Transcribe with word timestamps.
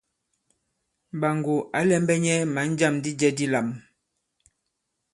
Mɓàŋgò 1.19 1.53
ǎ 1.77 1.81
lɛ̄mbɛ̄ 1.89 2.17
nyɛ̄ 2.23 2.37
mǎn 2.53 2.69
jâm 2.79 2.95
di 3.03 3.11
jɛ̄ 3.19 3.31
dilām. 3.37 3.67